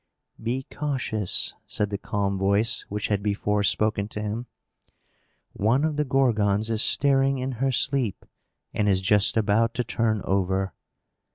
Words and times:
"Be 0.41 0.65
cautious," 0.71 1.53
said 1.67 1.91
the 1.91 1.97
calm 1.99 2.35
voice 2.39 2.87
which 2.89 3.09
had 3.09 3.21
before 3.21 3.61
spoken 3.61 4.07
to 4.07 4.19
him. 4.19 4.47
"One 5.53 5.83
of 5.85 5.95
the 5.95 6.05
Gorgons 6.05 6.71
is 6.71 6.81
stirring 6.81 7.37
in 7.37 7.51
her 7.51 7.71
sleep, 7.71 8.25
and 8.73 8.89
is 8.89 8.99
just 9.01 9.37
about 9.37 9.75
to 9.75 9.83
turn 9.83 10.23
over. 10.25 10.73